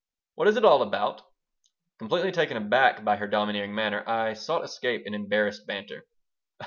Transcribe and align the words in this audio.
"What 0.33 0.47
is 0.47 0.57
it 0.57 0.65
all 0.65 0.81
about?" 0.81 1.21
Completely 1.99 2.31
taken 2.31 2.57
aback 2.57 3.03
by 3.03 3.17
her 3.17 3.27
domineering 3.27 3.75
manner, 3.75 4.03
I 4.09 4.33
sought 4.33 4.63
escape 4.63 5.05
in 5.05 5.13
embarrassed 5.13 5.67
banter. 5.67 6.07